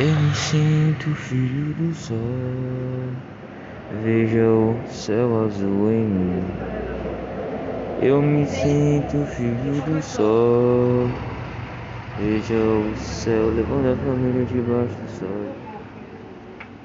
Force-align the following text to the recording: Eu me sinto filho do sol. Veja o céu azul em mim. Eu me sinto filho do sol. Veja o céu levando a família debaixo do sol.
Eu 0.00 0.14
me 0.14 0.32
sinto 0.32 1.12
filho 1.12 1.74
do 1.74 1.92
sol. 1.92 2.16
Veja 4.00 4.48
o 4.48 4.86
céu 4.86 5.44
azul 5.44 5.90
em 5.90 6.06
mim. 6.06 6.44
Eu 8.00 8.22
me 8.22 8.46
sinto 8.46 9.26
filho 9.26 9.82
do 9.82 10.00
sol. 10.00 11.08
Veja 12.16 12.54
o 12.54 12.94
céu 12.94 13.50
levando 13.50 13.86
a 13.86 13.96
família 13.96 14.44
debaixo 14.44 14.94
do 15.02 15.08
sol. 15.08 15.67